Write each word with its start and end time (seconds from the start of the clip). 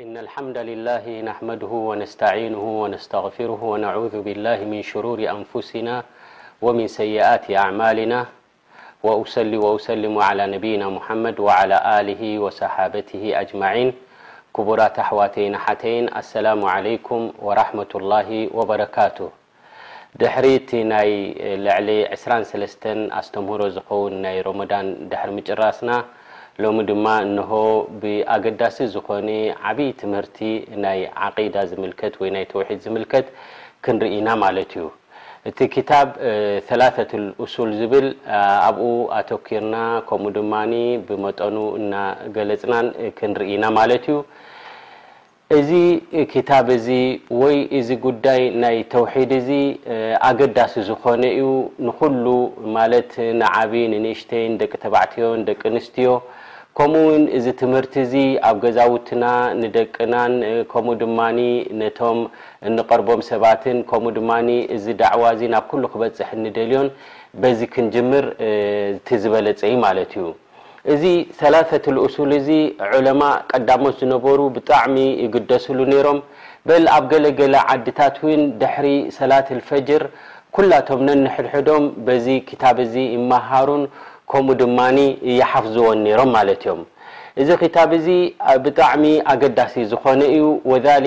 إن 0.00 0.16
الحمد 0.16 0.58
لله 0.58 1.20
نحمده 1.30 1.66
ونستعينه 1.90 2.64
ونستغفره 2.82 3.60
ونعوذ 3.62 4.14
بالله 4.26 4.56
من 4.72 4.82
شرور 4.82 5.18
انفسنا 5.36 5.94
ومن 6.64 6.86
سيئات 7.00 7.44
أعمالنا 7.62 8.26
وأسلم 9.06 10.14
على 10.28 10.44
نبينا 10.54 10.86
محمد 10.98 11.36
وعلى 11.46 11.78
له 12.08 12.22
وصحابته 12.44 13.22
أجمعين 13.42 13.88
كبرات 14.56 14.96
حواتين 15.08 15.52
حتين 15.64 16.04
السلام 16.20 16.60
عليكم 16.74 17.20
ورحمة 17.46 17.92
الله 17.94 18.28
وبركاته 18.56 19.28
دحر 20.22 20.44
ت 20.68 20.70
ي 21.10 21.14
لعل 21.66 21.88
ستمهر 23.24 23.60
زخون 23.76 24.12
ني 24.22 24.40
رمان 24.48 24.76
دحر 25.10 25.28
مراسنا 25.38 25.96
ሎሚ 26.62 26.80
ድማ 26.88 27.06
እሆ 27.42 27.52
ብኣገዳሲ 28.02 28.76
ዝኮነ 28.94 29.28
ዓብይ 29.68 29.88
ትምህርቲ 30.00 30.38
ናይ 30.84 31.00
ዓዳ 31.44 31.56
ዝምልከት 31.70 32.14
ወ 32.22 32.30
ናይ 32.34 32.44
ተውሒድ 32.52 32.78
ዝምልከት 32.84 33.26
ክንርኢና 33.84 34.28
ማለት 34.42 34.70
እዩ 34.80 34.84
እቲ 35.48 35.58
ክታ 35.74 35.90
ላት 36.80 36.98
እሱል 37.44 37.70
ዝብል 37.80 38.06
ኣብኡ 38.66 38.86
ኣተኪርና 39.18 39.74
ከምኡ 40.10 40.32
ድማ 40.36 40.54
ብመጠኑ 41.08 41.56
እና 41.80 41.92
ገለፅና 42.36 42.74
ክንርኢና 43.18 43.64
ማለት 43.78 44.06
እዩ 44.12 44.20
እዚ 45.58 45.70
ክታ 46.32 46.50
ዚ 46.86 46.92
ወይ 47.40 47.56
እዚ 47.80 47.88
ጉዳይ 48.06 48.40
ናይ 48.62 48.76
ተውሒድ 48.94 49.32
እዚ 49.40 49.50
ኣገዳሲ 50.28 50.74
ዝኮነ 50.88 51.24
እዩ 51.40 51.48
ንኩሉ 51.86 52.24
ማለት 52.78 53.10
ንዓብይ 53.42 53.84
ንንእሽተይ 53.94 54.44
ደቂ 54.62 54.72
ተባዕትዮ 54.84 55.26
ደቂ 55.50 55.60
ኣንስትዮ 55.72 56.08
ከምኡ 56.78 57.00
ውን 57.08 57.24
እዚ 57.38 57.46
ትምህርቲ 57.58 57.92
እዚ 58.04 58.14
ኣብ 58.46 58.56
ገዛውትና 58.62 59.24
ንደቅናን 59.58 60.32
ከምኡ 60.70 60.94
ድማ 61.02 61.18
ነቶም 61.80 62.18
እንቀርቦም 62.68 63.20
ሰባትን 63.28 63.76
ከምኡ 63.90 64.12
ድማ 64.16 64.30
እዚ 64.76 64.84
ዳዕዋ 65.02 65.22
እዚ 65.36 65.42
ናብ 65.54 65.66
ኩሉ 65.70 65.82
ክበፅሕ 65.92 66.28
እንደልዮን 66.38 66.88
በዚ 67.42 67.60
ክንጅምር 67.74 68.24
ቲዝበለፀይ 69.08 69.74
ማለት 69.84 70.12
እዩ 70.20 70.26
እዚ 70.94 71.04
ሰላተት 71.42 71.84
እሱል 72.06 72.32
እዚ 72.40 72.48
ዕለማ 72.98 73.22
ቀዳሞት 73.52 73.94
ዝነበሩ 74.02 74.40
ብጣዕሚ 74.56 74.96
ይግደስሉ 75.24 75.78
ነይሮም 75.92 76.18
በል 76.70 76.84
ኣብ 76.96 77.04
ገለ 77.12 77.26
ገለ 77.40 77.54
ዓዲታት 77.74 78.16
ውን 78.24 78.42
ድሕሪ 78.62 78.88
ሰላት 79.20 79.48
ፈጅር 79.70 80.04
ኩላቶም 80.56 81.00
ነንሕድሕዶም 81.06 81.86
በዚ 82.08 82.26
ክታብ 82.48 82.76
እዚ 82.86 82.94
ይመሃሩን 83.16 83.84
ከምኡ 84.30 84.56
ድማ 84.60 84.78
እየሓፍዝዎን 85.30 85.98
ነሮም 86.06 86.30
ማለት 86.36 86.60
እዮም 86.64 86.80
እዚ 87.42 87.48
ክታ 87.60 87.76
እዚ 87.98 88.06
ብጣዕሚ 88.64 89.04
ኣገዳሲ 89.32 89.74
ዝኮነ 89.92 90.20
እዩ 90.34 90.44
ወሊ 90.70 91.06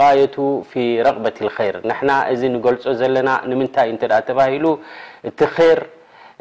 غየቱ 0.00 0.36
ፊ 0.70 0.74
ረቅበة 1.06 1.38
ከር 1.56 1.74
ንና 1.90 2.10
እዚ 2.32 2.40
ንገልፆ 2.54 2.84
ዘለና 3.00 3.30
ንምንታይ 3.50 3.88
እ 3.94 3.98
ተባሂሉ 4.28 4.64
እቲ 5.28 5.40
ር 5.78 5.80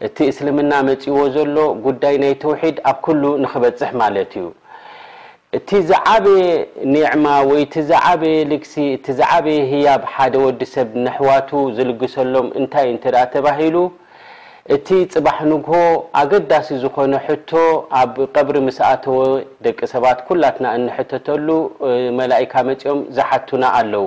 እቲ 0.06 0.18
እስልምና 0.32 0.72
መፅእዎ 0.88 1.20
ዘሎ 1.36 1.56
ጉዳይ 1.86 2.16
ናይ 2.24 2.34
ተውሒድ 2.42 2.78
ኣብ 2.90 2.98
ኩሉ 3.06 3.24
ንክበፅሕ 3.44 3.92
ማለት 4.02 4.32
እዩ 4.40 4.46
እቲ 5.58 5.70
ዛዓበየ 5.90 6.44
ኒዕማ 6.94 7.26
ወይ 7.50 7.62
እቲ 7.68 7.76
ዓበየ 8.10 8.38
ልግሲ 8.52 8.74
እቲ 8.98 9.06
ዝዓበየ 9.20 9.60
ህያብ 9.72 10.02
ሓደ 10.14 10.34
ወዲ 10.46 10.62
ሰብ 10.76 10.90
ነሕዋቱ 11.06 11.50
ዝልግሰሎም 11.78 12.48
እንታይ 12.60 12.88
እ 12.96 13.26
ተባሂሉ 13.36 13.76
እቲ 14.76 14.88
ፅባሕ 15.12 15.38
ንግሆ 15.52 15.76
ኣገዳሲ 16.20 16.70
ዝኮነ 16.84 17.14
ሕቶ 17.26 17.52
ኣብ 18.00 18.16
ቀብሪ 18.36 18.56
ምስኣተወ 18.66 19.20
ደቂ 19.66 19.80
ሰባት 19.94 20.20
ኩላትና 20.28 20.66
እንሕተተሉ 20.78 21.48
መላኢካ 22.20 22.54
መፂኦም 22.70 23.00
ዝሓቱና 23.18 23.64
ኣለዉ 23.80 24.06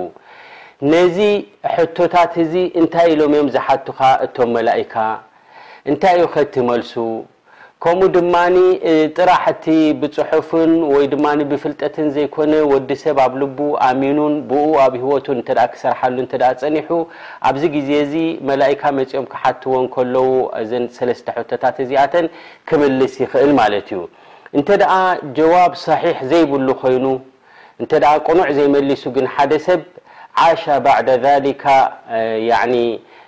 ነዚ 0.91 1.17
ሕቶታት 1.75 2.33
እዚ 2.45 2.53
እንታይ 2.81 3.07
ኢሎም 3.13 3.33
እዮም 3.37 3.49
ዝሓቱካ 3.55 3.99
እቶም 4.25 4.51
መላኢካ 4.57 4.95
እንታይ 5.89 6.15
እዩ 6.19 6.27
ከትመልሱ 6.35 6.93
ከምኡ 7.83 8.07
ድማ 8.15 8.33
ጥራሕቲ 9.17 9.65
ብፅሑፍን 10.01 10.71
ወይ 10.93 11.05
ድማ 11.13 11.25
ብፍልጠትን 11.51 12.07
ዘይኮነ 12.15 12.51
ወዲ 12.71 12.89
ሰብ 13.03 13.17
ኣብ 13.23 13.33
ል 13.41 13.43
ኣሚኑን 13.87 14.33
ብ 14.49 14.59
ኣብ 14.83 14.93
ሂወቱን 15.03 15.39
ክሰርሓሉ 15.73 16.17
ፀኒሑ 16.61 16.89
ኣብዚ 17.49 17.63
ግዜ 17.75 17.89
ዚ 18.11 18.21
መላካ 18.49 18.81
መፅኦም 18.97 19.25
ክሓትዎን 19.31 19.85
ከለው 19.95 20.29
እዘን 20.61 20.85
ሰለስተ 20.97 21.27
ቶታት 21.51 21.77
እዚኣተን 21.85 22.27
ክምልስ 22.71 23.15
ይክእል 23.23 23.51
ማለት 23.61 23.87
እዩ 23.95 24.01
እንተ 24.57 24.69
ጀዋብ 25.39 25.73
صሒሕ 25.85 26.17
ዘይብሉ 26.33 26.67
ኮይኑ 26.83 27.05
እተ 27.83 27.91
ቁኑዕ 28.27 28.49
ዘይመሊሱ 28.59 29.03
ግን 29.15 29.27
ሓደ 29.37 29.51
ሰብ 29.67 29.81
ዓሻ 30.49 30.63
ባ 30.85 30.97
ካ 31.63 31.65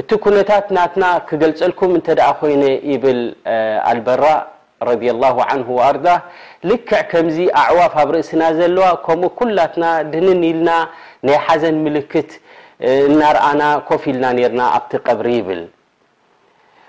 እቲ 0.00 0.10
ኩነታት 0.24 0.66
ናትና 0.76 1.04
ክገልፀልኩም 1.28 1.92
እንተኣ 1.98 2.22
ኮይነ 2.40 2.62
ይብል 2.92 3.20
ኣልበራ 3.90 4.24
ረ 4.88 4.96
ላ 5.22 5.30
ን 5.58 5.62
ኣርዳ 5.88 6.06
ልክዕ 6.70 7.00
ከምዚ 7.12 7.38
ኣዕዋፍ 7.62 7.94
ኣብ 8.02 8.08
ርእስና 8.14 8.42
ዘለዋ 8.58 8.86
ከምኡ 9.06 9.30
ኩላትና 9.38 9.84
ድንን 10.14 10.42
ኢልና 10.50 10.68
ናይ 11.28 11.38
ሓዘን 11.46 11.78
ምልክት 11.86 12.30
እናርኣና 13.08 13.62
ኮፍ 13.88 14.02
ኢልና 14.12 14.26
ነርና 14.40 14.60
ኣብቲ 14.76 14.92
ቀብሪ 15.06 15.26
ይብል 15.38 15.62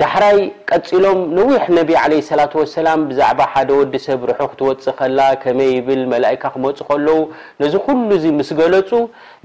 ዳሕራይ 0.00 0.36
ቀፂሎም 0.70 1.20
ነዊሕ 1.36 1.62
ነቢ 1.76 1.90
ለ 2.10 2.16
ስላት 2.28 2.52
ወሰላም 2.58 3.00
ብዛዕባ 3.10 3.40
ሓደ 3.52 3.70
ወዲ 3.78 3.94
ሰብ 4.04 4.20
ርሑ 4.30 4.40
ክትወፅእ 4.50 4.94
ኸላ 4.98 5.18
ከመይ 5.42 5.70
ይብል 5.76 6.02
መላእካ 6.12 6.42
ክመፁእ 6.54 6.86
ከለዉ 6.90 7.18
ነዚ 7.62 7.74
ኩሉ 7.86 8.06
እዙ 8.18 8.24
ምስ 8.38 8.50
ገለጹ 8.60 8.90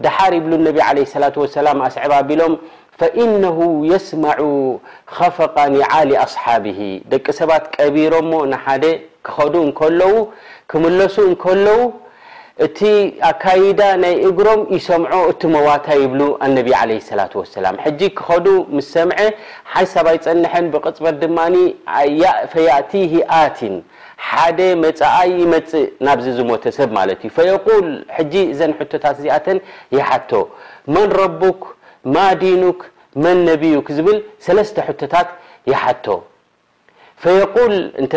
ዳሓር 0.06 0.34
ይብሉ 0.40 0.52
ነቢ 0.68 0.78
ለ 0.98 1.08
ስላት 1.16 1.36
ወሰላም 1.44 1.80
ኣስዕባ 1.88 2.12
ኣቢሎም 2.24 2.54
ፈኢነሁ 3.00 3.60
የስማዑ 3.92 4.44
ኸፈቃኒዓሊ 5.18 6.12
ኣስሓቢሂ 6.26 6.80
ደቂ 7.14 7.26
ሰባት 7.40 7.64
ቀቢሮሞ 7.78 8.32
ንሓደ 8.54 8.84
ክኸዱ 9.28 9.54
እንከለዉ 9.68 10.16
ክምለሱ 10.74 11.16
እንከለዉ 11.32 11.80
እቲ 12.64 12.80
ኣካይዳ 13.30 13.80
ናይ 14.02 14.14
እግሮም 14.28 14.62
ይሰምዖ 14.76 15.14
እቲ 15.32 15.42
መዋታ 15.54 15.88
ይብሉ 16.02 16.22
ኣነቢ 16.46 16.68
ለ 16.90 16.92
ሰላة 17.10 17.32
ወሰላም 17.40 17.76
ሕጂ 17.84 18.00
ክኸዱ 18.18 18.46
ምስ 18.76 18.88
ሰምዐ 18.96 19.18
ሓይሳብ 19.72 20.06
ኣይፀንሐን 20.12 20.66
ብቅፅበር 20.74 21.16
ድማ 21.24 21.38
ፈያእቲሂ 22.54 23.12
ኣቲን 23.42 23.76
ሓደ 24.28 24.60
መፅኣይ 24.84 25.30
ይመፅእ 25.42 25.88
ናብዚ 26.08 26.26
ዝሞተ 26.38 26.64
ሰብ 26.78 26.90
ማለት 27.00 27.20
እዩ 27.26 27.32
ፈየል 27.40 27.90
ሕጂ 28.18 28.34
እዘን 28.54 28.76
ቶታት 28.94 29.18
ዚኣተን 29.26 29.60
ይሓቶ 29.98 30.32
መን 30.96 31.10
ረቡክ 31.22 31.62
ማዲኑክ 32.20 32.80
መን 33.26 33.38
ነቢዩክ 33.50 33.88
ዝብል 33.98 34.18
ሰለስተ 34.48 34.78
ቶታት 35.02 35.30
ይሓቶ 35.74 36.08
ዲ 37.26 37.28
ድ 37.52 37.58
ይ 38.04 38.08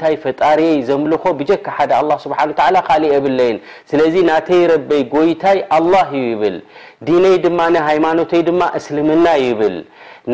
ታ 0.00 0.08
ይ 5.26 5.34
ታ 5.42 5.44
ር 5.75 5.75
እዩ 5.82 5.92
ይብል 6.30 6.56
ዲነይ 7.08 7.36
ድማ 7.44 7.60
ሃይማኖተይ 7.88 8.42
ድማ 8.48 8.60
እስልምና 8.78 9.26
ብል 9.58 9.76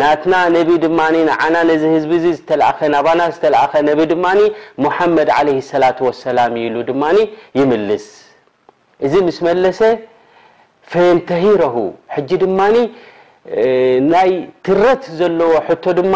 ናትና 0.01 0.35
ነቢ 0.57 0.69
ድማ 0.85 0.99
ንዓና 1.15 1.55
ነዚ 1.71 1.83
ህዝቢ 1.95 2.13
ዝተእኸ 2.25 2.79
ናባና 2.95 3.21
ዝተኣኸ 3.35 3.73
ነቢ 3.91 4.01
ድማ 4.13 4.27
ሙሓመድ 4.85 5.29
عለ 5.39 5.49
ሰላة 5.71 6.01
ሰላም 6.25 6.53
ይሉ 6.63 6.77
ድማ 6.91 7.03
ይምልስ 7.59 8.07
እዚ 9.07 9.13
ምስ 9.27 9.39
መለሰ 9.47 9.81
ፈየንተሂረሁ 10.93 11.77
ሕጂ 12.15 12.31
ድማ 12.45 12.59
ናይ 14.13 14.31
ትረት 14.65 15.03
ዘለዎ 15.21 15.53
ሕቶ 15.69 15.85
ድማ 16.01 16.15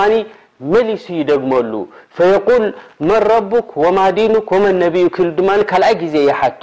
መሊሱ 0.73 1.07
ይደግመሉ 1.21 1.73
ፈየል 2.17 2.65
መን 3.09 3.19
ረቡክ 3.33 3.69
ወማ 3.85 3.99
ዲኑ 4.17 4.35
ወመን 4.53 4.77
ነቢዩ 4.83 5.07
ኢሉ 5.23 5.29
ድማ 5.39 5.49
ካልኣይ 5.71 5.95
ግዜ 6.03 6.15
ይሓቶ 6.29 6.63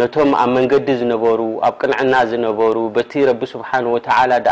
ነቶ 0.00 0.14
ኣብ 0.42 0.48
መንገዲ 0.56 0.86
ዝነበሩ 1.00 1.40
ኣብ 1.66 1.74
ቅንዕና 1.80 2.14
ዝነበሩ 2.30 2.76
በቲ 2.96 3.12
ረ 3.28 3.32
ስሓ 3.52 3.70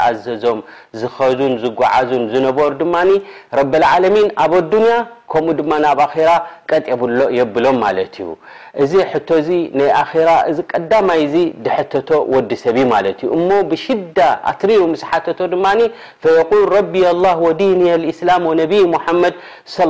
ኣዘዞም 0.08 0.58
ዝኸዙን 1.00 1.54
ዝጓዓዙን 1.64 2.24
ዝነበሩ 2.34 2.70
ድማ 2.82 2.94
ረ 3.60 3.64
ዓለሚን 3.94 4.28
ኣብ 4.44 4.54
ኣዱንያ 4.62 4.96
ከኡ 5.32 5.48
ድማ 5.58 5.72
ብ 5.98 6.02
ኣራ 6.12 6.30
ቀጥብሎ 6.70 7.20
የብሎም 7.36 7.76
ማለ 7.82 7.98
እዩ 8.08 8.26
እዚ 8.82 8.92
ሕቶዚ 9.10 9.48
ናይ 9.78 9.88
ራ 10.28 10.32
ዚ 10.56 10.60
ቀዳማይዚ 10.72 11.34
ድተቶ 11.64 12.08
ወዲ 12.34 12.50
ሰብ 12.62 12.76
ማ 12.90 12.98
ዩ 13.06 13.28
እሞ 13.36 13.48
ብሽዳ 13.70 14.18
ኣትሪሩ 14.50 14.80
ስ 15.02 15.06
ሓ 15.10 15.20
ድማ 15.54 15.66
ረቢ 16.74 16.94
ዲን 17.60 17.82
እስላ 18.12 18.30
መድ 18.46 19.34
ሰ 19.76 19.88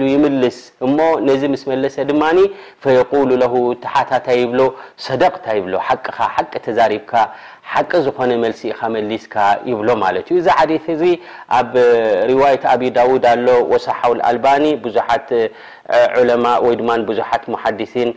ሉ 0.00 0.02
ይምልስ 0.12 0.58
እሞ 0.88 0.98
ነዚ 1.28 1.42
ስ 1.62 1.64
መለሰ 1.72 1.96
ድማ 2.12 2.22
ሰደቂ 5.06 5.32
ተብካ 5.46 6.18
ቂ 7.90 8.00
ዝኮነ 8.04 8.32
መልሲእ 8.42 8.72
መሊስካ 8.94 9.34
ይሎ 9.70 9.88
እዚ 10.40 10.46
ኣብ 11.58 11.72
ሪዋት 12.30 12.62
ኣብ 12.74 12.82
ዳድ 12.96 13.24
ሎ 13.46 13.48
ወሳሓ 13.72 14.00
ኣልባ 14.30 14.46
ብዙት 14.84 15.30
ዙሓት 17.18 17.44
ሓዲሲን 17.64 18.10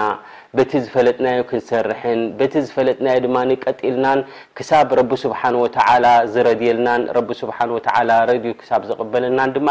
በቲ 0.58 0.72
ዝፈለጥናዮ 0.84 1.38
ክንሰርሕን 1.50 2.20
በቲ 2.38 2.52
ዝፈለጥና 2.66 3.06
ድማ 3.24 3.36
ቀጢልናን 3.64 4.20
ክሳብ 4.58 4.90
ረቢ 4.98 5.10
ስብሓን 5.24 5.56
ወተ 5.62 5.76
ዝረድየልናን 6.34 7.02
ስብሓ 7.42 7.58
ተ 7.86 8.04
ረድዩ 8.32 8.52
ክሳብ 8.60 8.82
ዘቐበለናን 8.90 9.54
ድማ 9.56 9.70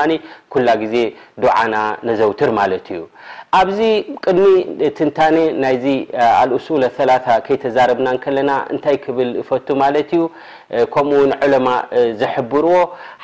ኩላ 0.56 0.68
ግዜ 0.84 0.96
ድዓና 1.44 1.76
ነዘውትር 2.10 2.52
ማለት 2.60 2.88
እዩ 2.96 3.02
ኣብዚ 3.58 3.80
ቅድሚ 4.26 4.46
ትንታ 4.98 5.20
ናይዚ 5.64 5.86
ኣልሱል 6.42 6.84
ላ 7.10 7.14
ከይተዛረብናን 7.46 8.18
ከለና 8.24 8.52
እንታይ 8.74 8.96
ክብል 9.04 9.30
እፈቱ 9.42 9.68
ማለት 9.82 10.10
እዩ 10.18 10.22
ከምኡውን 10.94 11.32
ዕለማ 11.46 11.68
ዘሕብርዎ 12.22 12.76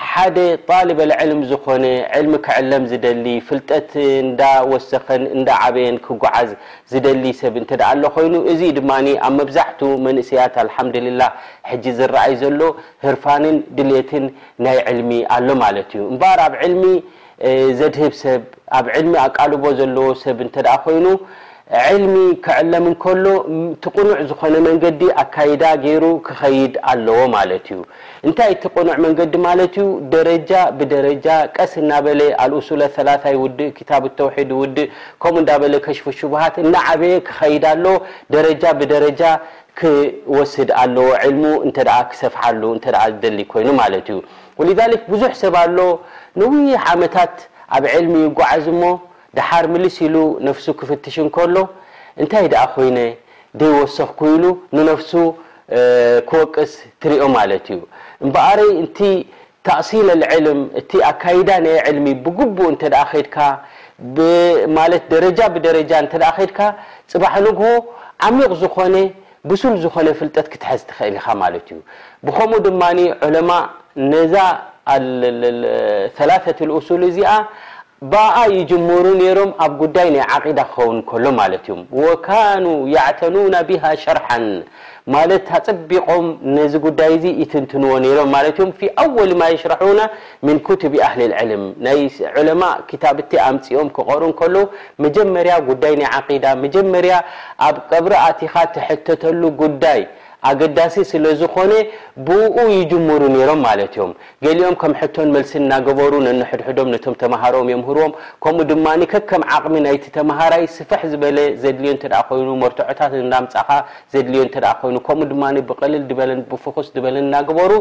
ሓደ 0.10 0.38
ጣልበ 0.68 1.00
ዕልም 1.24 1.42
ዝኮነ 1.52 1.86
ዕልሚ 2.20 2.34
ክዕለም 2.48 2.84
ዝደሊ 2.92 3.26
ፍልጠት 3.48 3.92
እንዳ 4.26 4.42
ወሰኸን 4.74 5.24
እንዳ 5.38 5.50
ዓበየን 5.68 5.98
ክጉዓዝ 6.08 6.50
ዝደሊ 6.94 7.24
ሰብ 7.42 7.56
እን 7.62 7.66
ኣሎ 7.90 8.04
ኮይኑ 8.18 8.34
እዚ 8.54 8.62
ድማ 8.80 8.92
ኣብ 9.28 9.34
መብዛሕት 9.40 9.80
መንእስያት 10.08 10.56
አልሓምድላ 10.66 11.22
ሕጂ 11.72 11.86
ዝረኣይ 12.02 12.34
ዘሎ 12.44 12.62
ህርፋንን 13.08 13.58
ድሌትን 13.80 14.28
ናይ 14.68 14.80
ዕልሚ 14.92 15.12
ኣሎ 15.38 15.48
ማለት 15.66 15.90
እዩ 16.00 16.04
እምበር 16.14 16.40
ኣብ 16.48 16.54
ልሚ 16.76 16.86
ዘድህብ 17.80 18.14
ሰብ 18.22 18.42
ኣብ 18.78 18.86
ዕልሚ 18.98 19.14
ኣቃልቦ 19.26 19.64
ዘለዎ 19.80 20.08
ሰብ 20.24 20.38
እንተደኣ 20.46 20.76
ኮይኑ 20.86 21.06
ዕልሚ 21.78 22.14
ክዕለም 22.46 22.86
እከሎ 22.92 23.26
ትቕኑዕ 23.84 24.20
ዝኮነ 24.30 24.56
መንገዲ 24.68 25.02
ኣካዳ 25.24 25.62
ገይሩ 25.84 26.04
ክኸይድ 26.28 26.74
ኣለዎ 26.92 27.20
ማለት 27.36 27.66
እዩ 27.74 27.82
እንታይ 28.28 28.54
ት 28.62 28.72
ቕኑዕ 28.76 28.96
መንገዲ 29.06 29.34
ማለት 29.48 29.74
ዩ 29.80 29.84
ደረጃ 30.16 30.52
ብደረጃ 30.80 31.26
ቀስ 31.58 31.74
እና 31.84 31.92
በ 32.06 32.16
ኣልኡሱለ 32.44 32.82
ላይ 33.08 33.36
ውድእ 33.44 33.78
ታ 33.90 34.00
ተውሒድ 34.22 34.52
ውድእ 34.62 34.88
ከምኡ 35.26 35.38
እና 35.44 35.58
በ 35.64 35.68
ከሽፉ 35.88 36.08
ሽሃት 36.22 36.56
እና 36.64 36.74
ዓበየ 36.94 37.16
ክኸይድ 37.28 37.66
ኣለ 37.74 37.86
ደረጃ 38.36 38.64
ብደረጃ 38.80 39.22
ክወስድ 39.82 40.72
ኣለዎ 40.84 41.08
ል 41.36 41.74
ክሰፍሓሉ 42.14 42.64
ዝደሊ 42.86 43.40
ኮይኑ 43.54 43.70
ማለት 43.84 44.10
እዩ 44.16 44.18
ወ 44.62 44.68
ብዙሕ 45.14 45.32
ሰብ 45.44 45.58
ኣሎ 45.64 45.78
ነዉይ 46.44 46.74
ዓመታት 46.96 47.36
ኣብ 47.76 47.84
ልሚ 48.06 48.16
ይጓዓዝ 48.28 48.66
ድሓር 49.38 49.66
ምልስ 49.74 49.96
ኢሉ 50.06 50.16
ነፍس 50.48 50.66
ክፍትሽ 50.80 51.16
ከሎ 51.36 51.56
እንታይ 52.22 52.48
ኮይ 52.76 52.90
ደይወሰክኢሉ 53.60 54.44
ንነፍس 54.76 55.12
ክወቅስ 56.30 56.72
ትሪኦ 57.02 57.26
ማት 57.36 57.50
እዩ 57.76 57.80
በق 58.34 58.60
እ 58.86 59.12
ተእሲል 59.68 60.10
لዕልም 60.22 60.60
እቲ 60.80 60.92
ኣካዳ 61.12 61.50
ልሚ 61.96 62.06
ብቡ 62.26 62.38
እ 62.74 62.76
ድካ 62.82 63.40
ጃ 65.38 65.40
ብጃ 65.56 65.66
ድካ 66.50 66.62
ፅባ 67.12 67.24
ግ 67.60 67.62
ዓሚق 68.28 68.52
ዝኾ 68.64 68.78
ብሱም 69.50 69.74
ዝኮነ 69.82 70.08
ፍጠት 70.20 70.48
ክትሐዝ 70.54 70.82
ትክእል 70.88 71.14
ኢካ 71.20 71.28
ት 71.66 71.68
ዩ 71.76 71.78
ብከምኡ 72.26 72.58
ድማ 73.36 73.52
عለ 74.00 74.14
ዛ 74.34 74.36
ثላثة 76.18 76.60
أሱ 76.78 76.88
እዚ 77.10 77.18
በኣ 78.12 78.36
ይጅምሩ 78.58 79.06
ሮም 79.38 79.50
ኣብ 79.64 79.72
ጉዳይ 79.82 80.10
ናይ 80.16 80.22
ዓዳ 80.36 80.60
ክኸውን 80.74 81.00
ከሎ 81.10 81.26
ማለ 81.40 81.54
እዩ 81.68 82.06
ካኑ 82.28 82.66
ያዕተኑና 82.96 83.56
ብሃ 83.70 83.84
ሸርሓ 84.04 84.28
ማለት 85.16 85.46
ኣፅቢቆም 85.58 86.26
ነዚ 86.58 86.74
ጉዳይ 86.86 87.14
ዚ 87.24 87.34
ይትንትንዎ 87.42 87.92
ሮም 88.18 88.30
ማ 88.36 88.42
ም 88.70 88.72
ኣወል 89.04 89.32
ማ 89.42 89.50
ሽረሑና 89.64 90.00
ቱብ 90.84 90.94
ኣህሊ 91.08 91.22
ዕልም 91.42 91.64
ናይ 91.88 92.00
ለማء 92.50 92.72
ታብቲ 93.04 93.32
ኣምፂኦም 93.48 93.90
ክሩ 93.98 94.22
እከሎ 94.34 94.56
መጀመርያ 95.06 95.56
ዳይ 95.84 95.96
ናይ 96.04 96.40
ዳ 96.46 96.56
መጀመርያ 96.64 97.16
ኣብ 97.68 97.76
ቀብሪ 97.92 98.14
ኣቲኻ 98.30 98.54
ትሕተተሉ 98.78 99.42
ጉዳይ 99.64 100.02
ኣገዳሲ 100.48 100.96
ስለ 101.12 101.24
ዝኮነ 101.42 101.72
ብኡ 102.28 102.56
ይጅምሩ 102.74 103.22
ነይሮም 103.34 103.60
ማለት 103.68 103.94
እዮም 103.96 104.12
ገሊኦም 104.46 104.76
ከም 104.82 104.94
ሕቶን 105.00 105.30
መልሲ 105.36 105.52
እናገበሩ 105.62 106.14
ነንሕድሕዶም 106.28 106.90
ነቶም 106.94 107.16
ተማሃሮኦም 107.24 107.70
የምህርዎም 107.74 108.14
ከምኡ 108.44 108.64
ድማ 108.72 108.86
ከከም 109.14 109.44
ዓቅሚ 109.56 109.76
ናይቲ 109.86 110.06
ተማሃራይ 110.18 110.64
ስፈሕ 110.78 111.02
ዝበለ 111.12 111.38
ዘድልዮ 111.64 111.92
እተ 111.98 112.06
ኮይኑ 112.30 112.48
መርቶዖታት 112.64 113.14
እዳምፃካ 113.24 113.70
ዘድልዮ 114.16 114.42
እተ 114.48 114.56
ኮይኑ 114.82 114.96
ከምኡ 115.08 115.28
ድማ 115.34 115.44
ብቀልል 115.72 116.40
ብፉኩስ 116.52 116.88
በለ 117.06 117.16
እናገበሩ 117.26 117.72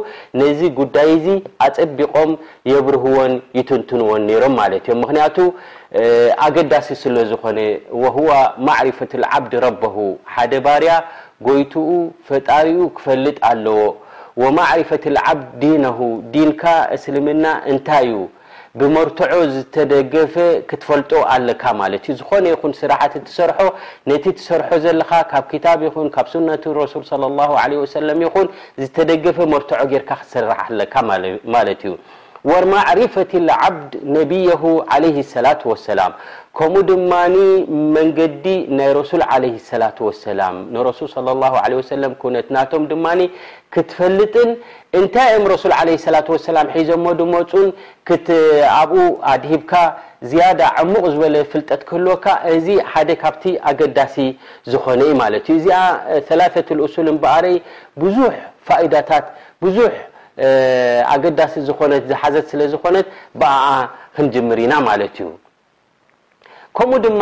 ነዚ 0.42 0.60
ጉዳይ 0.80 1.10
እዚ 1.16 1.26
ኣፀቢቆም 1.68 2.32
የብርህዎን 2.72 3.34
ይትንትንዎን 3.60 4.26
ሮም 4.44 4.54
ማለት 4.62 4.84
እዮም 4.88 5.00
ምክንያቱ 5.04 5.36
ኣገዳሲ 6.46 6.88
ስለዝኮነ 7.02 7.58
ወዋ 8.02 8.30
ማዕሪፈት 8.68 9.12
ዓብዲ 9.36 9.52
ረበሁ 9.66 9.94
ሓደ 10.34 10.52
ባርያ 10.64 10.92
ጎይትኡ 11.46 11.90
ፈጣሪኡ 12.28 12.80
ክፈልጥ 12.96 13.36
ኣለዎ 13.50 13.80
ወማዕሪፈት 14.42 15.04
ልዓብድ 15.14 15.46
ዲነሁ 15.62 16.00
ዲንካ 16.34 16.62
እስልምና 16.96 17.44
እንታይ 17.72 18.04
ዩ 18.12 18.18
ብመርትዖ 18.80 19.32
ዝተደገፈ 19.54 20.34
ክትፈልጦ 20.70 21.12
ኣለካ 21.34 21.62
ማለት 21.80 22.04
እዩ 22.10 22.14
ዝኾነ 22.20 22.44
ይኹን 22.52 22.72
ስራሕቲ 22.80 23.14
ትሰርሖ 23.28 23.58
ነቲ 24.10 24.24
ትሰርሖ 24.38 24.68
ዘለካ 24.84 25.10
ካብ 25.32 25.44
ክታብ 25.52 25.80
ይኹን 25.86 26.08
ካብ 26.16 26.26
ሱነት 26.34 26.64
ረሱል 26.80 27.04
ሰለም 27.96 28.20
ይኹን 28.26 28.46
ዝተደገፈ 28.82 29.38
መርቶዖ 29.54 29.80
ጌርካ 29.94 30.10
ክትሰርሕ 30.22 30.58
ኣለካ 30.68 30.94
ማለት 31.56 31.80
እዩ 31.88 31.94
ወማعሪፈት 32.50 33.32
ዓብድ 33.60 33.92
ነቢየ 34.16 34.48
ለ 35.04 35.06
ሰላة 35.34 35.62
ሰላም 35.86 36.12
ከምኡ 36.58 36.80
ድማ 36.90 37.12
መንገዲ 37.96 38.44
ናይ 38.78 38.88
ረሱል 38.98 39.22
ለ 39.44 39.48
ሰላ 39.70 39.82
ሰላም 40.26 40.54
ንረሱል 40.74 42.00
ነትናቶም 42.34 42.84
ድማ 42.92 43.06
ክትፈልጥን 43.76 44.50
እንታይ 44.98 45.28
ኦም 45.38 45.44
ረሱል 45.54 45.72
ላ 45.88 45.96
ሰላም 46.48 46.68
ሒዞሞ 46.76 47.04
ድመፁን 47.20 47.68
ትኣብኡ 48.28 49.00
ኣድሂብካ 49.32 49.72
ዝያዳ 50.30 50.60
ዕሙቕ 50.82 51.02
ዝበለ 51.14 51.36
ፍልጠት 51.50 51.82
ክህልወካ 51.88 52.24
እዚ 52.54 52.66
ሓደ 52.92 53.10
ካብቲ 53.22 53.44
ኣገዳሲ 53.70 54.16
ዝኮነ 54.72 55.00
ኢ 55.10 55.12
ማለት 55.22 55.44
እዩ 55.56 55.56
እዚኣ 55.60 55.78
ሰላት 56.30 56.56
ሱል 56.96 57.08
በረይ 57.24 57.56
ብዙ 58.02 58.18
ፋዳታት 58.68 59.26
ዙ 59.76 59.80
ኣገዳሲ 61.12 61.54
ዝኮነት 61.68 62.02
ዝሓዘት 62.10 62.46
ስለዝኮነ 62.52 62.96
ብ 63.40 63.44
ክንጅምር 64.16 64.58
ኢና 64.64 64.74
ማለት 64.88 65.16
እዩ 65.22 65.28
ከምኡ 66.76 66.98
ድማ 67.04 67.20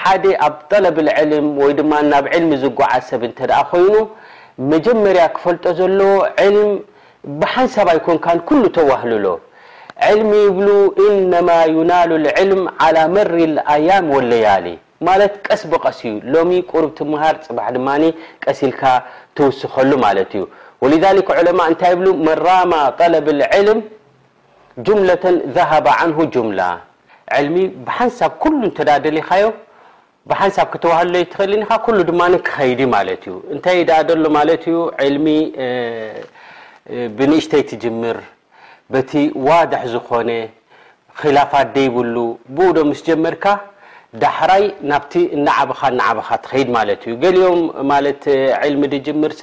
ሓደ 0.00 0.24
ኣብ 0.46 0.54
ጠለብ 0.70 0.96
ዕልም 1.16 1.46
ወይ 1.62 1.72
ድማ 1.78 1.92
ናብ 2.10 2.26
ዕልሚ 2.36 2.52
ዝጓዓዝ 2.62 3.02
ሰብ 3.10 3.22
እንተ 3.28 3.38
ኮይኑ 3.70 3.94
መጀመርያ 4.72 5.24
ክፈልጦ 5.36 5.64
ዘለ 5.78 6.00
ዕልም 6.44 6.70
ብሓንሳብ 7.40 7.88
ኣይኮንካን 7.94 8.38
ኩሉ 8.48 8.62
ተዋህሉሎ 8.78 9.26
ዕልሚ 10.10 10.30
ይብሉ 10.46 10.68
ኢነማ 11.06 11.48
ዩናሉ 11.76 12.10
ዕልም 12.42 12.62
መሪ 13.16 13.36
ኣያም 13.74 14.06
ወለያሊ 14.16 14.66
ማለት 15.08 15.32
ቀስ 15.46 15.62
ብቀስ 15.72 15.98
እዩ 16.10 16.14
ሎሚ 16.34 16.50
ቁሩብ 16.70 16.90
ትምሃር 16.98 17.34
ፅባሕ 17.46 17.66
ድማ 17.76 17.88
ቀሲ 18.44 18.60
ኢልካ 18.68 18.82
ትውስኸሉ 19.36 19.90
ማለት 20.04 20.30
እዩ 20.38 20.42
ولذك 20.84 21.28
عء 21.38 21.48
ታይ 21.80 21.92
መራ 22.28 22.46
طل 22.98 23.14
علم 23.54 23.78
جلة 24.86 25.24
ذهب 25.56 25.86
عنه 25.98 26.18
جة 26.34 26.46
لሚ 27.44 27.56
نሳብ 28.00 28.32
ل 29.06 29.08
ሊ 29.14 29.18
ሳብ 30.56 30.68
ተልኒ 31.34 31.60
ل 32.32 32.34
ከዲ 32.50 32.80
ይ 33.78 33.82
ሎ 34.22 34.26
ሚ 35.24 35.26
ብنእሽተ 37.18 37.52
ትር 37.68 38.18
ቲ 39.10 39.12
وضح 39.48 39.82
ዝኮن 39.94 40.30
لፋت 41.36 41.74
ይብሉ 41.86 42.16
ዶ 42.56 42.60
ጀር 43.06 43.18
ح 44.36 44.38
ل 44.50 44.52
ل 45.46 45.48
ع 45.50 45.52
ح 45.52 45.52
ح 49.40 49.42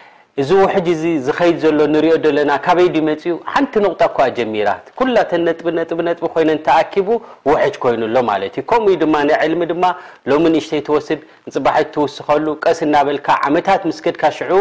እዚ 0.41 0.49
ውሕጅ 0.63 0.85
ዚ 0.99 1.03
ዝከድ 1.25 1.55
ዘሎ 1.61 1.77
ንሪኦ 1.93 2.13
ለና 2.35 2.51
ካበይድ 2.65 2.93
ይመፅኡ 2.99 3.33
ሓንቲ 3.53 3.73
ንቁጣ 3.83 4.01
እኳ 4.11 4.17
ጀሚራት 4.37 4.85
ኩላተን 4.99 5.47
ጥ 5.57 5.59
ጥ 5.89 6.19
ኮይነተኣኪቡ 6.35 7.07
ውሕጅ 7.49 7.73
ኮይኑሎ 7.83 8.15
ማ 8.27 8.31
ዩ 8.41 8.63
ከምኡ 8.69 8.91
ድማ 9.01 9.15
ልሚ 9.53 9.61
ድማ 9.71 9.83
ሎ 10.31 10.37
እሽተ 10.61 10.87
ወስድ 10.95 11.19
ፅባሐ 11.55 11.75
ትውስኸሉ 11.95 12.45
ቀስ 12.65 12.79
እናበልካ 12.87 13.27
ዓመታት 13.49 13.81
ስክድካ 13.97 14.23
ሽዑ 14.37 14.53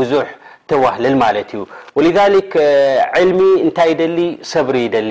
ብዙሕ 0.00 0.28
ተዋህልል 0.72 1.16
ማለት 1.24 1.48
እዩ 1.54 1.64
ልሚ 3.28 3.40
እንታይ 3.64 3.90
ደሊ 4.02 4.18
ሰብሪ 4.52 4.76
ይደሊ 4.86 5.10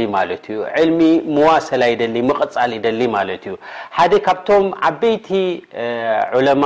ዩ 0.56 0.62
ሚ 1.00 1.10
ዋሰላ 1.48 1.84
ቕፃል 2.30 2.74
ሊ 3.02 3.02
ማ 3.16 3.26
እዩ 3.40 3.54
ሓደ 3.98 4.14
ካብቶም 4.28 4.66
ዓበይቲ 4.92 5.28
ዑለማ 6.38 6.64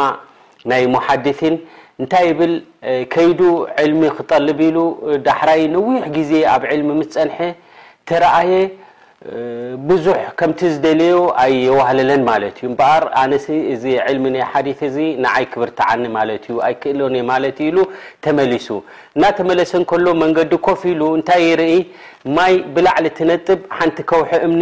ናይ 0.69 0.83
ሙሓድሲን 0.93 1.55
ታይ 2.13 2.27
ብ 2.39 2.41
ከ 3.13 3.23
ሚ 4.01 4.09
ክጠል 4.17 4.49
ሉ 4.75 4.79
ዳሕራይ 5.27 5.61
ሕ 5.85 6.23
ዜ 6.31 6.43
ኣብ 6.55 6.63
ሚ 6.97 6.99
ፀሐ 7.15 7.37
የ 8.51 8.59
ዙ 10.03 10.67
ዝ 13.83 13.87
ይ 13.95 15.45
ክብ 15.55 15.71
ኒ 16.03 16.61
ክእ 16.83 17.73
ተመለሰ 18.27 19.85
ሎ 20.05 20.15
ንዲ 20.23 20.53
ኮፍ 20.69 20.83
ብላ 22.77 22.87
ሓቲ 22.99 23.19
እም 24.45 24.57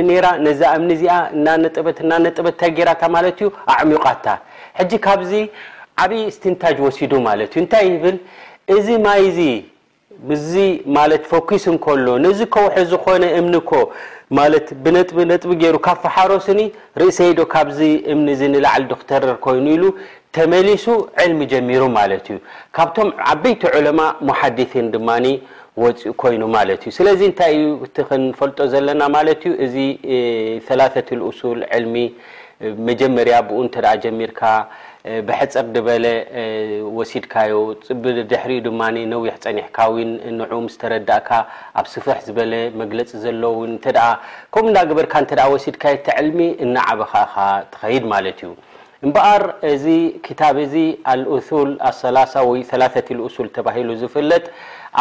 በ 2.48 2.58
ተ 2.60 2.72
ኣሚ 3.78 3.94
ዓብይ 6.04 6.24
ስቲንታጅ 6.36 6.78
ወሲዱ 6.86 7.14
ማለት 7.30 7.50
እዩ 7.54 7.60
እንታይ 7.64 7.86
ይብል 7.94 8.18
እዚ 8.76 8.88
ማይዚ 9.06 9.40
ዚ 10.50 10.54
ማለት 10.98 11.24
ፎኪስ 11.32 11.64
እከሎ 11.76 12.08
ነዚ 12.26 12.40
ከውሑ 12.54 12.78
ዝኮነ 12.92 13.24
እምኒኮ 13.40 13.72
ማለት 14.38 14.68
ብጥ 14.84 15.10
ነጥቢ 15.32 15.50
ገይሩ 15.62 15.76
ካብ 15.88 15.98
ፍሓሮስኒ 16.04 16.62
ርእሰይዶ 17.02 17.40
ካብዚ 17.54 17.80
እምኒ 18.14 18.30
ንላዓል 18.54 18.84
ዶክተ 18.92 19.10
ኮይኑ 19.46 19.66
ኢሉ 19.76 19.84
ተመሊሱ 20.36 20.86
ዕልሚ 21.24 21.40
ጀሚሩ 21.52 21.82
ማለት 22.00 22.26
እዩ 22.32 22.38
ካብቶም 22.78 23.10
ዓበይቲ 23.34 23.62
ዑለማ 23.76 24.00
ሙሓዲሲን 24.30 24.88
ድማ 24.96 25.10
ወፅኡ 25.84 26.12
ኮይኑ 26.22 26.42
ማለት 26.58 26.82
እዩ 26.88 26.92
ስለዚ 26.98 27.20
እንታይ 27.30 27.54
ዩእቲ 27.62 27.96
ክንፈልጦ 28.10 28.60
ዘለና 28.74 29.02
ማለት 29.16 29.42
እዩ 29.48 29.54
እዚ 29.66 29.76
ثላት 30.68 30.96
ሱል 31.40 31.62
ዕልሚ 31.78 31.96
መጀመርያ 32.90 33.36
ብኡ 33.48 33.58
እተ 33.68 33.76
ጀሚርካ 34.04 34.42
ብሐፅር 35.28 35.76
በለ 35.88 36.06
ወሲድካዩ 36.98 37.56
ድሕሪኡ 38.32 38.60
ድማ 38.68 38.82
ነዊሕ 39.14 39.34
ፀኒሕካ 39.44 39.78
ን 40.12 40.40
ስተረዳእካ 40.76 41.30
ኣብ 41.82 41.88
ስፍሕ 41.94 42.18
ዝበለ 42.28 42.54
መግለፂ 42.82 43.10
ዘለው 43.26 43.56
ከም 44.56 44.68
ና 44.76 44.86
ግበርካ 44.92 45.14
ወሲድካየ 45.56 45.98
ተዕልሚ 46.08 46.40
እና 46.68 46.76
ዓበኻ 46.94 47.14
ትኸይድ 47.74 48.06
ማለት 48.14 48.40
እዩ 48.46 48.52
እምበኣር 49.06 49.44
እዚ 49.74 49.86
ክታብ 50.26 50.56
እዚ 50.66 50.76
ኣሱ 51.14 51.50
ኣላ 52.10 52.18
3ላት 52.34 52.96
أሱል 53.28 53.50
ተባሂሉ 53.58 53.90
ዝፍለጥ 54.02 54.44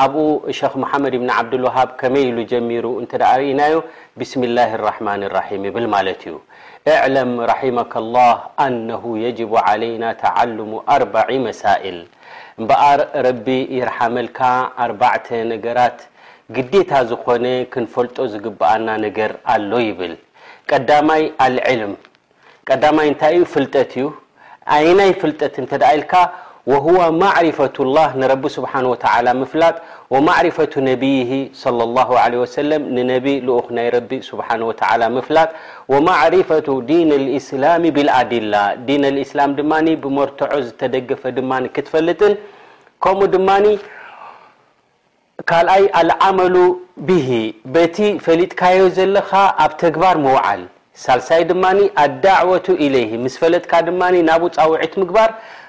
ኣብኡ 0.03 0.23
ሸክ 0.59 0.75
መሓመድ 0.83 1.15
ብን 1.23 1.31
ዓብድልዋሃብ 1.39 1.91
ከመይ 2.01 2.25
ኢሉ 2.29 2.39
ጀሚሩ 2.53 2.87
እንተርእናዮ 3.01 3.75
ብስሚ 4.19 4.43
ላ 4.57 4.65
ራማን 4.89 5.23
ራም 5.37 5.63
ይብል 5.69 5.87
ማለት 5.95 6.23
እዩ 6.29 6.35
እዕለም 6.93 7.31
ራሒማካ 7.53 7.95
ላه 8.15 8.39
ኣነ 8.65 8.89
የጅቡ 9.25 9.53
عለይና 9.69 10.05
ተዓልሙ 10.23 10.71
ኣርባዒ 10.95 11.31
መሳኢል 11.47 11.99
እምበኣር 12.61 13.01
ረቢ 13.27 13.47
ይርሓመልካ 13.79 14.39
ኣርዕተ 14.85 15.29
ነገራት 15.53 15.99
ግዴታ 16.57 16.93
ዝኮነ 17.11 17.47
ክንፈልጦ 17.73 18.17
ዝግብአና 18.33 18.87
ነገር 19.05 19.33
ኣሎ 19.55 19.73
ይብል 19.89 20.15
ቀዳማይ 20.73 21.25
አልዕልም 21.45 21.95
ቀዳማይ 22.69 23.07
እንታይ 23.13 23.35
እዩ 23.39 23.45
ፍልጠት 23.55 23.93
እዩ 24.01 24.07
ኣይ 24.77 24.89
ናይ 24.99 25.11
ፍልጠት 25.23 25.55
እተ 25.63 25.73
ኢልካ 25.95 26.13
ማርፈة 27.23 27.73
ስ 28.55 28.61
ፍላጥ 29.53 29.75
ማፈ 30.29 30.65
ነይ 30.85 31.51
ነ 33.01 33.01
ና 33.09 34.21
ፍላጥ 35.29 35.47
ማፈة 36.09 36.69
ዲን 36.91 37.11
ስላ 37.49 37.65
ቢዲላ 37.97 38.55
ዲ 38.91 38.95
ስላም 39.33 39.53
ድማ 39.59 39.73
ብመርዖ 40.05 40.41
ዝተደገፈ 40.69 41.23
ድማ 41.39 41.53
ትፈልጥን 41.87 42.33
ከምኡ 43.07 43.29
ድማ 43.37 43.51
ካይ 45.53 45.85
ዓመሉ 46.29 46.57
ቲ 47.99 48.09
ፈሊጥካዮ 48.29 48.81
ዘለካ 49.01 49.31
ኣብ 49.65 49.73
ተግባር 49.85 50.17
ል 50.61 50.63
ሳሳይ 51.05 51.41
ድማ 51.51 51.65
ኣዳعة 52.05 52.67
ለ 52.95 52.97
ስ 53.35 53.37
ፈለጥካ 53.45 53.73
ናብ 54.31 54.43
ፃውዒት 54.57 54.95
ግባር 55.11 55.31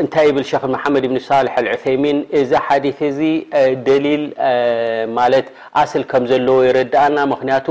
እንታይ 0.00 0.28
ብ 0.36 0.40
ክ 0.60 0.64
መመድ 0.74 1.04
ብኒ 1.10 1.18
ሳልሕ 1.26 1.54
ዑይሚን 1.70 2.18
እዛ 2.38 2.50
ሓዲ 2.66 2.86
እዚ 3.08 3.18
ደሊል 3.86 4.22
ማ 5.16 5.26
ስል 5.90 6.02
ከም 6.10 6.24
ዘለዎ 6.30 6.56
ይረዳእና 6.66 7.18
ክቱ 7.40 7.66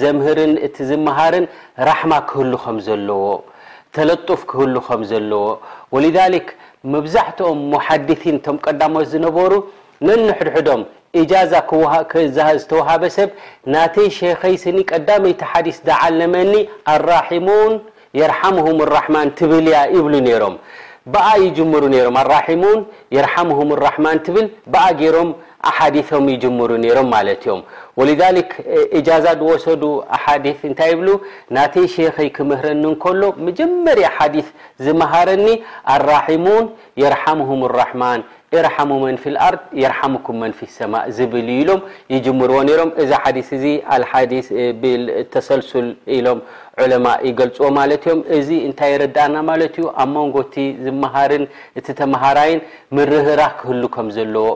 ዘምህርን 0.00 0.52
እቲ 0.66 0.76
ዝመሃርን 0.90 1.46
ራሕማ 1.88 2.12
ክህሉ 2.28 2.52
ከ 2.62 2.66
ዘለዎ 2.86 3.22
ተለጡፍ 3.96 4.40
ክህሉ 4.50 4.74
ከ 4.88 4.98
ዘለዎ 5.10 5.44
ወ 5.94 6.00
መብዛሕትኦም 6.94 7.60
ሓድሲን 7.86 8.36
ቶም 8.44 8.56
ቀዳሞት 8.64 9.06
ዝነበሩ 9.12 9.52
ነን 10.06 10.20
ድሕዶም 10.40 10.82
እጃዛ 11.20 11.52
ዝተዋሃበሰብ 12.62 13.28
ናተይ 13.74 14.08
ሸከይስኒ 14.18 14.78
ቀዳይቲ 14.90 15.40
ሓዲስ 15.52 15.78
ዘዓለመኒ 15.88 16.52
ኣራሙን 16.94 17.74
የርሓም 18.20 18.56
ራማን 18.96 19.28
ትብል 19.40 19.66
ያ 19.74 19.78
ይብሉ 19.96 20.14
ሮም 20.42 20.56
በኣ 21.12 21.26
ይሩ 21.42 21.68
ራሙን 22.36 22.78
የርም 23.16 23.70
ራማን 23.86 24.18
ብል 24.34 24.48
ኣ 24.84 24.88
ሓዲثም 25.76 26.24
ይجሩ 26.32 26.68
ነሮም 26.84 27.08
ማ 27.12 27.20
ዮም 27.48 27.60
لذ 28.08 28.20
اጃዛ 28.98 29.24
ዝወሰዱ 29.40 29.82
ሓዲث 30.24 30.58
ታይ 30.80 30.92
ብ 30.98 31.16
ናተ 31.56 31.74
ሼከይ 31.94 32.28
ክምህረኒ 32.36 32.84
ከሎ 33.04 33.22
መጀመርያ 33.46 34.06
ሓዲث 34.16 34.48
ዝመሃረኒ 34.84 35.46
ኣلራحሙን 35.94 36.64
የርحمهም 37.02 37.60
الرحማን 37.68 38.20
የርሓሙ 38.56 38.92
መንፊል 39.06 39.34
ኣርድ 39.46 39.62
የርሓሙኩም 39.82 40.36
መንፊ 40.42 40.58
ሰማ 40.76 40.94
ዝብል 41.16 41.48
ኢሎም 41.56 41.80
ይጅምርዎ 42.14 42.58
ነሮም 42.68 42.90
እዛ 43.02 43.10
ሓዲስ 43.22 43.48
እዚ 43.56 43.64
ኣልሓዲስ 43.96 44.46
ብ 44.80 44.92
ተሰልሱል 45.34 45.88
ኢሎም 46.16 46.38
ዑለማ 46.82 47.06
ይገልፅዎ 47.28 47.68
ማለት 47.80 48.02
እዮም 48.06 48.20
እዚ 48.38 48.48
እንታይ 48.68 48.90
የረዳእና 48.94 49.36
ማለት 49.50 49.74
እዩ 49.80 49.86
ኣብ 50.04 50.10
መንጎቲ 50.16 50.54
ዝመሃርን 50.84 51.44
እቲ 51.80 51.86
ተመሃራይን 52.00 52.60
ምርህራ 52.98 53.42
ክህሉ 53.60 53.82
ከም 53.96 54.08
ዘለዎ 54.18 54.46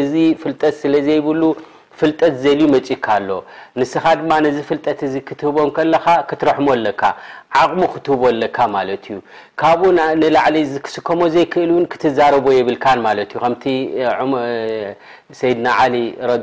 እዚ 0.00 0.14
ፍልጠት 0.42 0.74
ስለ 0.82 0.92
ዘይብሉ 1.08 1.42
ፍልጠት 1.98 2.32
ዘልዩ 2.42 2.66
መጪካ 2.74 3.06
ኣሎ 3.18 3.30
ንስኻ 3.80 4.04
ድማ 4.20 4.30
ነዚ 4.44 4.56
ፍልጠት 4.68 4.98
እዚ 5.08 5.14
ክትህቦን 5.28 5.68
ከለካ 5.76 6.06
ክትረሕሞ 6.30 6.66
ኣለካ 6.76 7.02
ዓቕሙ 7.60 7.80
ክትህቦ 7.94 8.22
ኣለካ 8.32 8.58
ማለት 8.76 9.04
እዩ 9.10 9.18
ካብኡ 9.62 9.86
ንላዕሊ 10.22 10.56
ክስከሞ 10.86 11.20
ዘይክእል 11.36 11.70
ውን 11.76 11.86
ክትዛረቦ 11.92 12.46
የብልካን 12.58 13.00
ማለት 13.08 13.30
እዩ 13.34 13.40
ከምቲ 13.44 13.64
ሰይድና 15.40 15.68
ሊ 15.94 15.96
ረ 16.30 16.40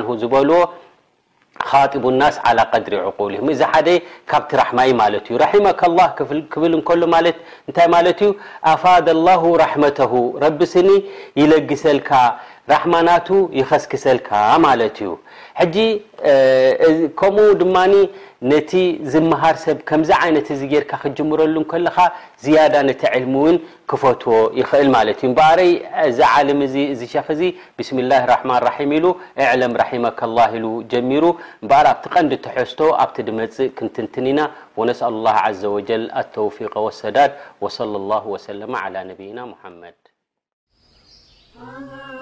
ን 0.00 0.02
ዝበልዎ 0.24 0.58
ካጢቡ 1.68 2.04
ናስ 2.20 2.36
ዓ 2.48 2.50
ቀድሪ 2.72 2.94
ዕሊም 3.26 3.46
እዚ 3.52 3.60
ሓደ 3.70 3.88
ካብቲ 4.30 4.50
ራሕማይ 4.60 4.90
ማለት 5.02 5.24
እዩ 5.30 5.36
ራሒማካ 5.42 5.80
ላ 5.98 6.02
ክብል 6.52 6.74
እከሎ 6.80 7.02
ማት 7.14 7.36
እንታይ 7.68 7.88
ማለት 7.94 8.18
እዩ 8.24 8.30
ኣፋደ 8.72 9.06
ላሁ 9.28 9.44
ራሕመተ 9.62 9.98
ረቢ 10.44 10.60
ስኒ 10.72 10.88
ይለግሰልካ 11.40 12.10
ራማና 12.74 13.08
ይከክሰልካ 13.58 14.30
ዩ 15.08 15.12
ከም 17.20 17.36
ድ 17.60 18.52
ቲ 18.70 18.80
ዝሃር 19.12 19.56
ሰብ 19.64 19.78
ት 19.90 20.82
ካ 20.90 20.98
ክረሉ 21.02 21.62
ዳ 22.72 22.80
ል 22.80 23.28
ው 23.34 23.52
ክፈትዎ 23.90 24.32
ይእል 24.60 24.90
ዚ 27.40 27.52
ብስ 27.78 27.90
ሩ 27.98 29.16
ኣቲ 31.78 32.08
ቀንዲ 32.14 32.32
ዝቶ 32.70 32.80
ኣቲ 33.04 33.16
ድመፅእ 33.28 33.70
ክትንትንና 33.78 34.42
ዳ 41.56 41.72
ድ 41.80 42.15